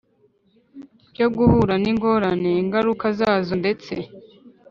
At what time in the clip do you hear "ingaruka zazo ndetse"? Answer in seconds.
2.63-3.93